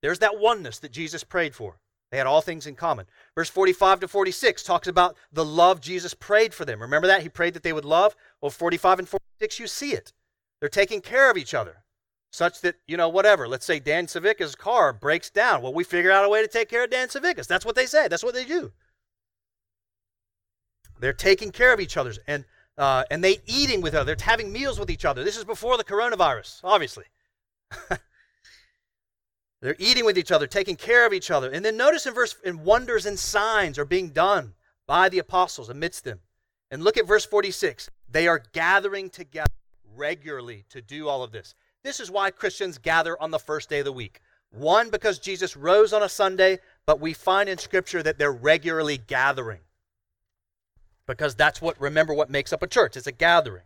[0.00, 1.80] There's that oneness that Jesus prayed for.
[2.12, 3.06] They had all things in common.
[3.34, 6.80] Verse 45 to 46 talks about the love Jesus prayed for them.
[6.80, 7.22] Remember that?
[7.22, 8.14] He prayed that they would love.
[8.40, 10.12] Well, 45 and 46, you see it.
[10.60, 11.82] They're taking care of each other
[12.30, 13.48] such that, you know, whatever.
[13.48, 15.62] Let's say Dan Savicka's car breaks down.
[15.62, 17.48] Well, we figure out a way to take care of Dan Savicka's.
[17.48, 18.06] That's what they say.
[18.06, 18.72] That's what they do.
[21.00, 22.44] They're taking care of each other's and
[22.76, 24.14] uh, and they eating with other.
[24.14, 25.24] They're having meals with each other.
[25.24, 27.04] This is before the coronavirus, obviously.
[29.60, 31.50] They're eating with each other, taking care of each other.
[31.50, 34.52] And then notice in verse, in wonders and signs are being done
[34.86, 36.20] by the apostles amidst them.
[36.70, 37.90] And look at verse 46.
[38.10, 39.50] They are gathering together
[39.96, 41.54] regularly to do all of this.
[41.82, 44.20] This is why Christians gather on the first day of the week.
[44.50, 48.98] One, because Jesus rose on a Sunday, but we find in Scripture that they're regularly
[48.98, 49.60] gathering.
[51.06, 52.96] Because that's what, remember, what makes up a church.
[52.96, 53.64] It's a gathering.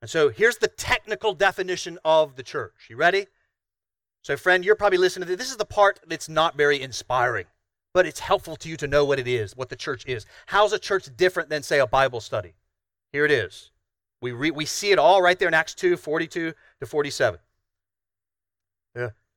[0.00, 2.88] And so here's the technical definition of the church.
[2.90, 3.26] You ready?
[4.22, 5.46] So, friend, you're probably listening to this.
[5.46, 7.46] This is the part that's not very inspiring,
[7.92, 10.26] but it's helpful to you to know what it is, what the church is.
[10.46, 12.54] How's a church different than, say, a Bible study?
[13.12, 13.70] Here it is.
[14.20, 17.38] We, re- we see it all right there in Acts 2 42 to 47.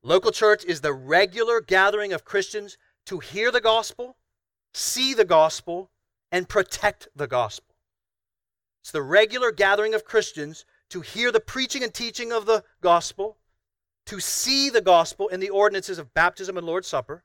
[0.01, 4.15] The local church is the regular gathering of Christians to hear the gospel,
[4.73, 5.91] see the gospel,
[6.31, 7.75] and protect the gospel.
[8.81, 13.37] It's the regular gathering of Christians to hear the preaching and teaching of the gospel,
[14.05, 17.23] to see the gospel in the ordinances of baptism and Lord's Supper,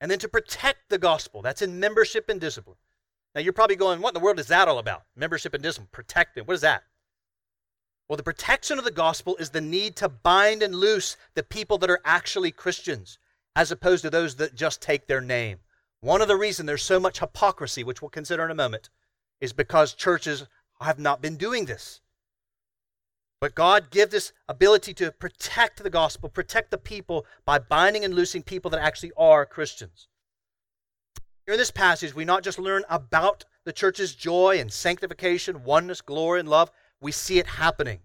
[0.00, 1.42] and then to protect the gospel.
[1.42, 2.76] That's in membership and discipline.
[3.34, 5.02] Now you're probably going, what in the world is that all about?
[5.16, 6.44] Membership and discipline, protecting.
[6.44, 6.84] What is that?
[8.08, 11.78] Well, the protection of the gospel is the need to bind and loose the people
[11.78, 13.18] that are actually Christians,
[13.56, 15.58] as opposed to those that just take their name.
[16.04, 18.90] One of the reasons there's so much hypocrisy, which we'll consider in a moment,
[19.40, 20.46] is because churches
[20.82, 22.02] have not been doing this.
[23.40, 28.12] But God gives this ability to protect the gospel, protect the people by binding and
[28.12, 30.08] loosing people that actually are Christians.
[31.46, 36.02] Here in this passage, we not just learn about the church's joy and sanctification, oneness,
[36.02, 38.00] glory, and love, we see it happening.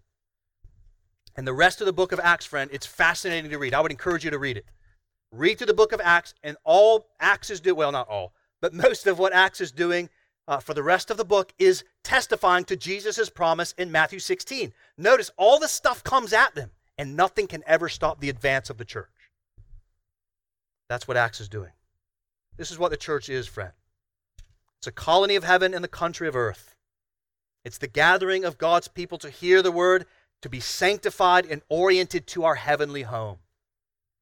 [1.36, 3.74] And the rest of the book of Acts, friend, it's fascinating to read.
[3.74, 4.66] I would encourage you to read it.
[5.32, 8.74] Read through the book of Acts, and all Acts is doing, well, not all, but
[8.74, 10.10] most of what Acts is doing
[10.48, 14.74] uh, for the rest of the book is testifying to Jesus' promise in Matthew 16.
[14.98, 18.78] Notice all the stuff comes at them, and nothing can ever stop the advance of
[18.78, 19.08] the church.
[20.90, 21.72] That's what Acts is doing.
[22.58, 23.72] This is what the church is, friend.
[24.80, 26.76] It's a colony of heaven in the country of earth.
[27.64, 30.06] It's the gathering of God's people to hear the word,
[30.42, 33.38] to be sanctified and oriented to our heavenly home.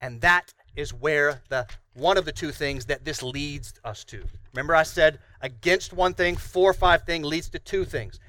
[0.02, 4.23] And that is where the one of the two things that this leads us to.
[4.53, 8.19] Remember, I said against one thing, four or five thing leads to two things.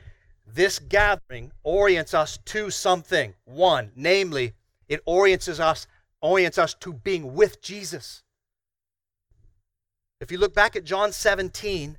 [0.46, 3.34] This gathering orients us to something.
[3.44, 4.54] One, namely,
[4.88, 5.87] it orients us
[6.20, 8.24] orients us to being with Jesus.
[10.20, 11.98] If you look back at John 17,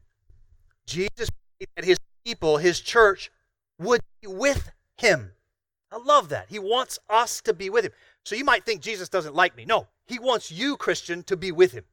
[0.86, 1.30] Jesus
[1.76, 3.32] that his people, his church,
[3.78, 5.32] would be with him.
[5.92, 6.48] I love that.
[6.50, 7.92] He wants us to be with him.
[8.26, 9.66] So you might think Jesus doesn't like me.
[9.66, 11.86] No, he wants you, Christian, to be with him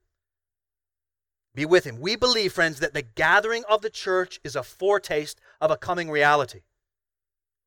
[1.57, 1.98] be with him.
[1.98, 6.09] We believe, friends, that the gathering of the church is a foretaste of a coming
[6.11, 6.61] reality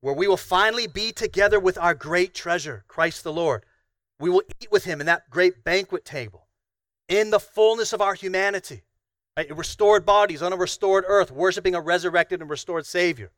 [0.00, 3.66] where we will finally be together with our great treasure, Christ the Lord.
[4.18, 6.46] We will eat with him in that great banquet table
[7.08, 8.84] in the fullness of our humanity,
[9.54, 13.32] restored bodies on a restored earth, worshiping a resurrected and restored Savior.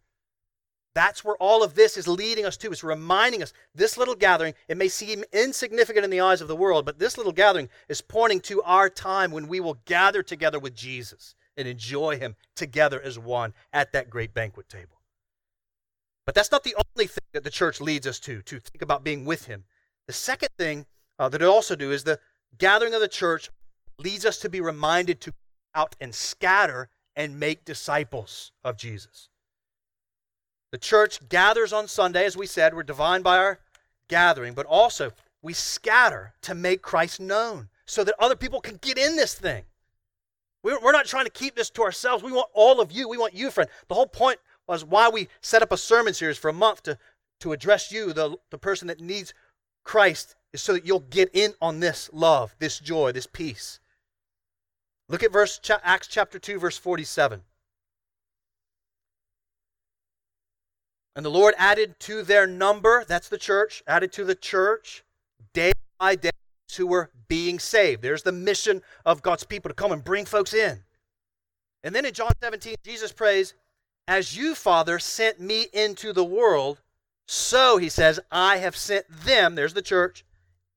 [0.95, 2.71] That's where all of this is leading us to.
[2.71, 6.57] It's reminding us this little gathering, it may seem insignificant in the eyes of the
[6.57, 10.59] world, but this little gathering is pointing to our time when we will gather together
[10.59, 15.01] with Jesus and enjoy Him together as one at that great banquet table.
[16.27, 19.05] But that's not the only thing that the church leads us to, to think about
[19.05, 19.65] being with Him.
[20.07, 20.87] The second thing
[21.19, 22.21] uh, that it also do is the
[22.59, 23.51] gathering of the church
[23.99, 25.37] leads us to be reminded to go
[25.75, 29.29] out and scatter and make disciples of Jesus.
[30.73, 33.61] The church gathers on Sunday, as we said, we're defined by our
[34.09, 38.97] gathering, but also we scatter to make Christ known so that other people can get
[38.97, 39.65] in this thing.
[40.63, 42.23] We're not trying to keep this to ourselves.
[42.23, 43.09] We want all of you.
[43.09, 43.69] We want you, friend.
[43.89, 44.39] The whole point
[44.69, 46.97] was why we set up a sermon series for a month to,
[47.41, 49.35] to address you, the, the person that needs
[49.83, 53.81] Christ, is so that you'll get in on this love, this joy, this peace.
[55.09, 57.43] Look at verse Acts chapter 2, verse 47.
[61.15, 65.05] And the Lord added to their number, that's the church, added to the church
[65.53, 66.31] day by day
[66.77, 68.03] who were being saved.
[68.03, 70.81] There's the mission of God's people to come and bring folks in.
[71.85, 73.55] And then in John 17, Jesus prays,
[74.09, 76.81] As you, Father, sent me into the world,
[77.27, 80.25] so, he says, I have sent them, there's the church,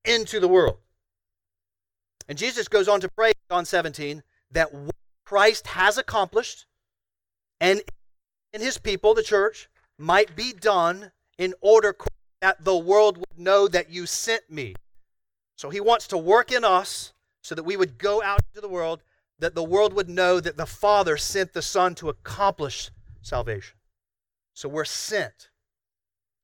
[0.04, 0.78] into the world.
[2.28, 6.66] And Jesus goes on to pray, John 17, that what Christ has accomplished
[7.60, 7.82] and
[8.54, 11.96] in his people, the church, might be done in order
[12.42, 14.76] that the world would know that you sent me.
[15.56, 18.70] So he wants to work in us so that we would go out into the
[18.70, 19.04] world,
[19.40, 22.90] that the world would know that the Father sent the Son to accomplish
[23.22, 23.78] salvation.
[24.54, 25.50] So we're sent.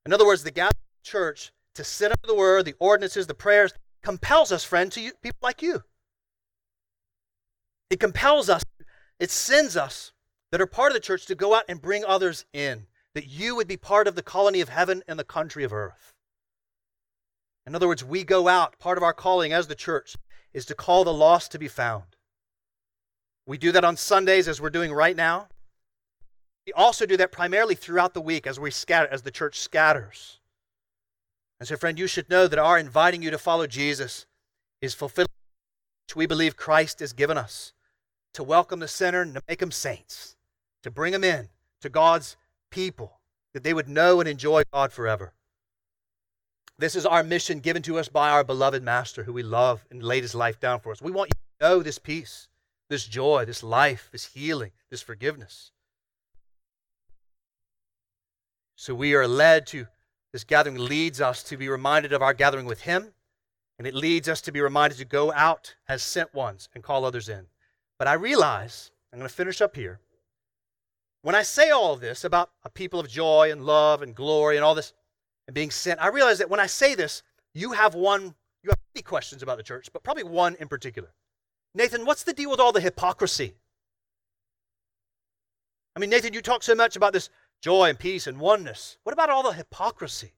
[0.06, 3.74] In other words, the gathering church to sit under the word, the ordinances, the prayers,
[4.02, 5.84] compels us, friend, to you, people like you.
[7.90, 8.64] It compels us,
[9.20, 10.14] it sends us
[10.52, 13.56] that are part of the church to go out and bring others in, that you
[13.56, 16.14] would be part of the colony of heaven and the country of earth.
[17.66, 20.16] In other words, we go out, part of our calling as the church
[20.54, 22.16] is to call the lost to be found.
[23.46, 25.48] We do that on Sundays as we're doing right now.
[26.66, 30.40] We also do that primarily throughout the week as we scatter, as the church scatters.
[31.60, 34.26] And so, friend, you should know that our inviting you to follow Jesus
[34.82, 35.28] is fulfilling
[36.08, 37.74] which we believe Christ has given us
[38.34, 40.36] to welcome the sinner and to make them saints,
[40.84, 41.50] to bring them in
[41.82, 42.38] to God's
[42.72, 43.20] people,
[43.54, 45.34] that they would know and enjoy God forever.
[46.80, 50.02] This is our mission given to us by our beloved Master, who we love and
[50.02, 51.02] laid his life down for us.
[51.02, 52.48] We want you to know this peace,
[52.90, 55.72] this joy, this life, this healing, this forgiveness.
[58.76, 59.86] So we are led to,
[60.34, 63.14] this gathering leads us to be reminded of our gathering with him,
[63.78, 67.06] and it leads us to be reminded to go out as sent ones and call
[67.06, 67.46] others in.
[68.00, 70.00] But I realize, I'm going to finish up here.
[71.22, 74.56] When I say all of this about a people of joy and love and glory
[74.56, 74.94] and all this
[75.48, 77.22] and being sent, I realize that when I say this,
[77.54, 81.14] you have one, you have many questions about the church, but probably one in particular.
[81.76, 83.54] Nathan, what's the deal with all the hypocrisy?
[85.96, 87.30] I mean, Nathan, you talk so much about this
[87.62, 88.98] joy and peace and oneness.
[89.04, 90.34] What about all the hypocrisy?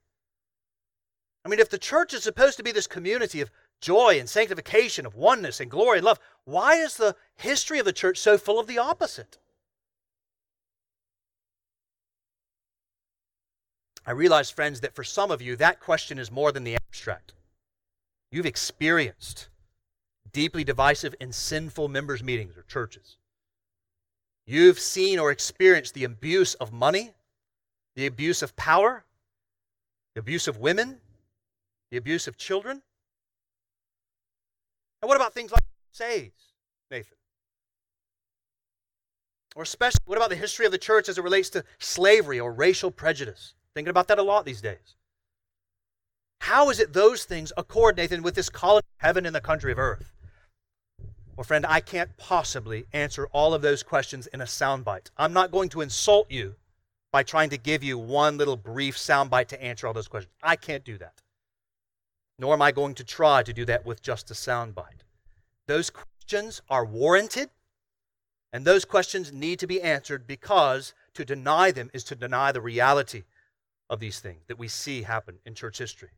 [1.46, 5.06] I mean, if the church is supposed to be this community of joy and sanctification,
[5.06, 8.60] of oneness and glory and love, why is the history of the church so full
[8.60, 9.40] of the opposite?
[14.06, 17.34] I realize, friends, that for some of you, that question is more than the abstract.
[18.32, 19.48] You've experienced
[20.32, 23.18] deeply divisive and sinful members' meetings or churches.
[24.46, 27.12] You've seen or experienced the abuse of money,
[27.96, 29.06] the abuse of power,
[30.16, 31.00] the abuse of women,
[31.92, 32.82] the abuse of children.
[35.02, 36.54] And what about things like Crusades,
[36.92, 37.18] Nathan?
[39.56, 42.52] Or especially, what about the history of the church as it relates to slavery or
[42.52, 43.54] racial prejudice?
[43.76, 44.96] Thinking about that a lot these days.
[46.42, 49.72] How is it those things accord, Nathan, with this calling of heaven and the country
[49.72, 50.12] of earth?
[51.36, 55.10] Well, friend, I can't possibly answer all of those questions in a soundbite.
[55.18, 56.56] I'm not going to insult you
[57.12, 60.34] by trying to give you one little brief soundbite to answer all those questions.
[60.44, 61.24] I can't do that
[62.40, 65.04] nor am I going to try to do that with just a soundbite.
[65.68, 67.50] Those questions are warranted,
[68.52, 72.62] and those questions need to be answered because to deny them is to deny the
[72.62, 73.24] reality
[73.94, 76.10] of these things that we see happen in church history.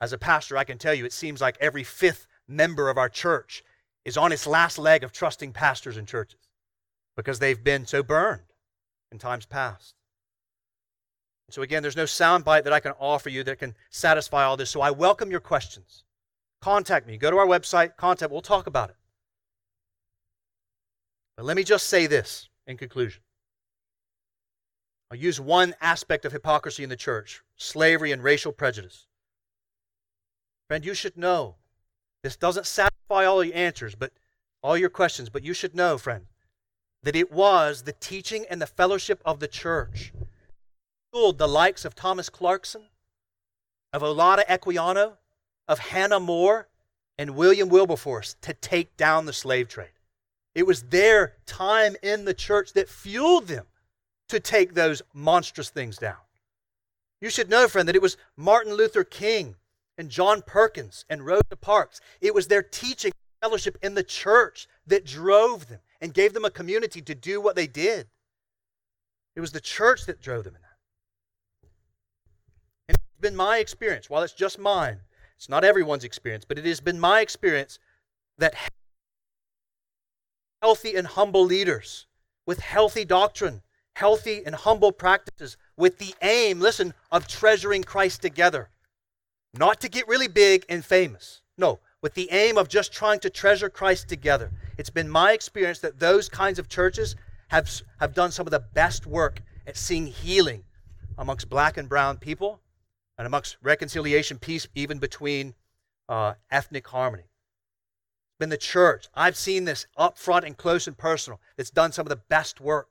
[0.00, 3.08] As a pastor, I can tell you it seems like every fifth member of our
[3.08, 3.64] church
[4.04, 6.48] is on its last leg of trusting pastors and churches
[7.16, 8.52] because they've been so burned
[9.10, 9.94] in times past.
[11.50, 14.70] So, again, there's no soundbite that I can offer you that can satisfy all this.
[14.70, 16.04] So, I welcome your questions.
[16.62, 17.16] Contact me.
[17.18, 18.32] Go to our website, contact.
[18.32, 18.96] We'll talk about it.
[21.36, 23.22] But let me just say this in conclusion.
[25.14, 29.06] I'll use one aspect of hypocrisy in the church slavery and racial prejudice.
[30.66, 31.54] Friend, you should know
[32.24, 34.10] this doesn't satisfy all your answers, but
[34.60, 36.26] all your questions, but you should know, friend,
[37.04, 40.12] that it was the teaching and the fellowship of the church
[41.12, 42.86] schooled the likes of Thomas Clarkson,
[43.92, 45.12] of Olaudah Equiano,
[45.68, 46.66] of Hannah More,
[47.16, 49.92] and William Wilberforce to take down the slave trade.
[50.56, 53.66] It was their time in the church that fueled them
[54.28, 56.16] to take those monstrous things down.
[57.20, 59.56] You should know, friend, that it was Martin Luther King
[59.96, 62.00] and John Perkins and Rosa Parks.
[62.20, 66.50] It was their teaching fellowship in the church that drove them and gave them a
[66.50, 68.08] community to do what they did.
[69.36, 71.68] It was the church that drove them in that.
[72.88, 75.00] And it's been my experience, while it's just mine,
[75.36, 77.78] it's not everyone's experience, but it has been my experience
[78.38, 78.54] that
[80.62, 82.06] healthy and humble leaders
[82.46, 83.62] with healthy doctrine,
[83.94, 88.68] healthy and humble practices, with the aim, listen, of treasuring Christ together.
[89.54, 91.42] Not to get really big and famous.
[91.56, 94.50] No, with the aim of just trying to treasure Christ together.
[94.76, 97.16] It's been my experience that those kinds of churches
[97.48, 97.70] have,
[98.00, 100.64] have done some of the best work at seeing healing
[101.16, 102.60] amongst black and brown people
[103.16, 105.54] and amongst reconciliation, peace, even between
[106.08, 107.22] uh, ethnic harmony.
[107.22, 109.06] It's been the church.
[109.14, 111.40] I've seen this up front and close and personal.
[111.56, 112.88] It's done some of the best work.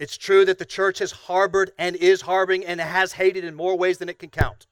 [0.00, 3.76] It's true that the church has harbored and is harboring and has hated in more
[3.76, 4.66] ways than it can count.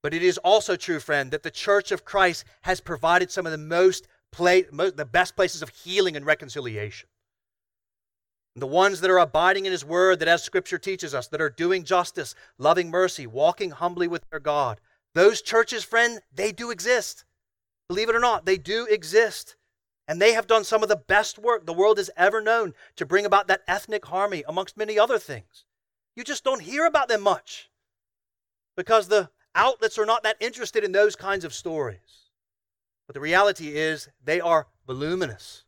[0.00, 3.52] But it is also true, friend, that the church of Christ has provided some of
[3.52, 7.08] the most, play, most the best places of healing and reconciliation.
[8.54, 11.50] The ones that are abiding in his word, that as scripture teaches us, that are
[11.50, 14.80] doing justice, loving mercy, walking humbly with their God.
[15.14, 17.24] Those churches, friend, they do exist.
[17.88, 19.56] Believe it or not, they do exist.
[20.08, 23.04] And they have done some of the best work the world has ever known to
[23.04, 25.66] bring about that ethnic harmony, amongst many other things.
[26.16, 27.70] You just don't hear about them much
[28.74, 32.30] because the outlets are not that interested in those kinds of stories.
[33.06, 35.64] But the reality is, they are voluminous.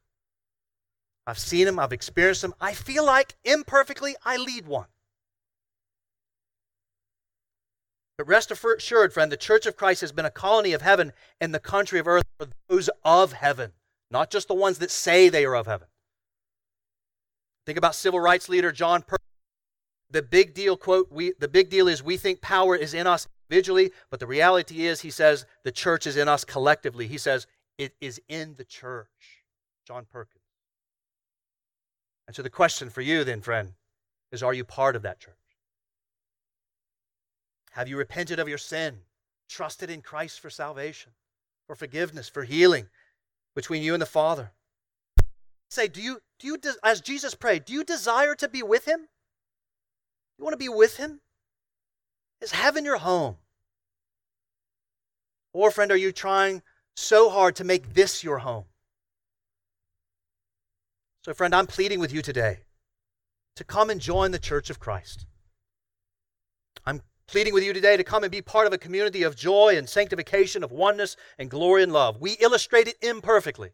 [1.26, 2.55] I've seen them, I've experienced them.
[2.61, 4.86] I feel like imperfectly I lead one.
[8.16, 11.53] But rest assured, friend, the Church of Christ has been a colony of heaven in
[11.53, 13.72] the country of earth for those of heaven
[14.11, 15.88] not just the ones that say they are of heaven.
[17.66, 19.16] Think about civil rights leader John Per.
[20.11, 23.28] The big deal quote, we the big deal is we think power is in us
[23.48, 27.06] individually, but the reality is he says the church is in us collectively.
[27.06, 27.46] He says
[27.78, 29.44] it is in the church.
[29.86, 30.44] John Perkins.
[32.26, 33.72] And so the question for you then, friend,
[34.30, 35.34] is are you part of that church?
[37.72, 38.98] Have you repented of your sin,
[39.48, 41.12] trusted in Christ for salvation,
[41.66, 42.88] for forgiveness, for healing,
[43.61, 44.52] between you and the Father.
[45.68, 49.00] Say, do you, do you, as Jesus prayed, do you desire to be with Him?
[50.38, 51.20] You want to be with Him?
[52.40, 53.36] Is heaven your home?
[55.52, 56.62] Or, friend, are you trying
[56.96, 58.64] so hard to make this your home?
[61.26, 62.61] So, friend, I'm pleading with you today
[63.56, 65.26] to come and join the church of Christ.
[67.31, 69.89] Pleading with you today to come and be part of a community of joy and
[69.89, 72.20] sanctification, of oneness and glory and love.
[72.20, 73.70] We illustrate it imperfectly.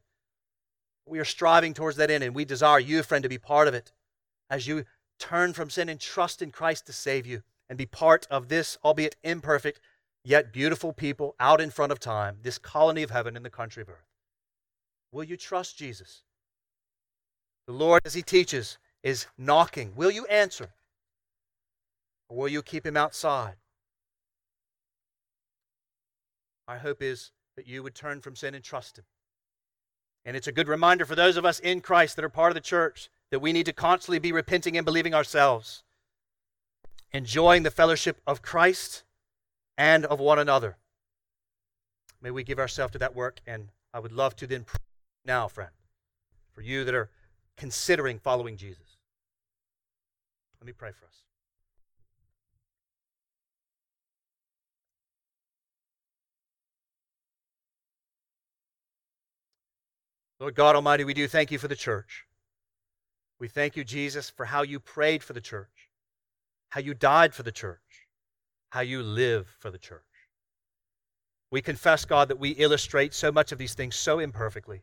[1.07, 3.73] We are striving towards that end, and we desire you, friend, to be part of
[3.73, 3.93] it
[4.51, 4.85] as you
[5.19, 8.77] turn from sin and trust in Christ to save you and be part of this,
[8.85, 9.81] albeit imperfect,
[10.23, 13.83] yet beautiful people out in front of time, this colony of heaven in the country
[13.83, 14.11] of earth.
[15.13, 16.25] Will you trust Jesus?
[17.67, 19.95] The Lord, as He teaches, is knocking.
[19.97, 20.75] Will you answer?
[22.29, 23.55] Or will you keep him outside?
[26.69, 29.05] Our hope is that you would turn from sin and trust him.
[30.25, 32.55] And it's a good reminder for those of us in Christ that are part of
[32.55, 35.85] the church that we need to constantly be repenting and believing ourselves,
[37.13, 39.05] enjoying the fellowship of Christ
[39.79, 40.77] and of one another.
[42.21, 44.81] May we give ourselves to that work, and I would love to then pray
[45.25, 45.71] now, friend,
[46.53, 47.11] for you that are
[47.57, 48.99] considering following Jesus.
[50.61, 51.23] Let me pray for us.
[60.39, 62.27] Lord God Almighty, we do thank you for the church.
[63.39, 65.91] We thank you, Jesus, for how you prayed for the church,
[66.71, 68.07] how you died for the church,
[68.71, 70.03] how you live for the church.
[71.51, 74.83] We confess, God, that we illustrate so much of these things so imperfectly.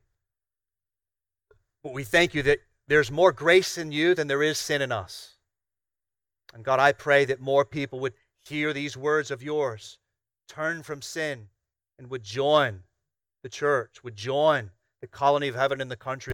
[1.84, 4.92] But we thank you that there's more grace in you than there is sin in
[4.92, 5.36] us.
[6.54, 9.98] And God, I pray that more people would hear these words of yours,
[10.48, 11.48] turn from sin,
[11.98, 12.84] and would join
[13.42, 14.72] the church, would join
[15.04, 16.32] the colony of heaven in the country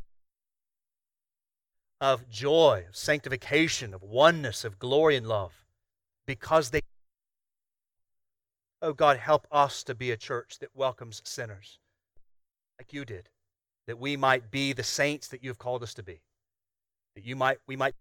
[1.99, 5.65] of joy, of sanctification, of oneness, of glory and love,
[6.27, 6.81] because they.
[8.79, 11.79] Oh God, help us to be a church that welcomes sinners
[12.77, 13.29] like you did,
[13.87, 16.21] that we might be the saints that you have called us to be,
[17.15, 17.95] that you might we might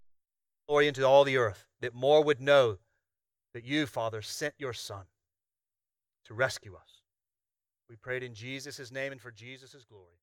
[0.68, 2.76] glory into all the earth, that more would know
[3.54, 5.04] that you, Father, sent your Son
[6.26, 7.00] to rescue us.
[7.88, 10.18] We prayed in Jesus' name and for Jesus' glory.